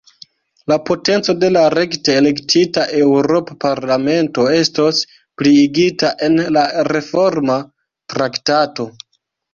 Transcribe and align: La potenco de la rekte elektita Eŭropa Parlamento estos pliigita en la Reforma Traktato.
La 0.71 0.75
potenco 0.85 1.33
de 1.41 1.49
la 1.57 1.65
rekte 1.73 2.15
elektita 2.21 2.85
Eŭropa 3.01 3.57
Parlamento 3.65 4.47
estos 4.55 5.03
pliigita 5.43 6.11
en 6.29 6.41
la 6.57 6.67
Reforma 6.93 7.59
Traktato. 8.15 8.91